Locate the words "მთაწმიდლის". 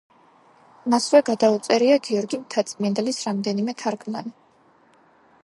2.47-3.21